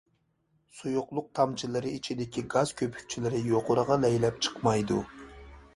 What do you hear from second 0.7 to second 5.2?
سۇيۇقلۇق تامچىلىرى ئىچىدىكى گاز كۆپۈكچىلىرى يۇقىرىغا لەيلەپ چىقمايدۇ.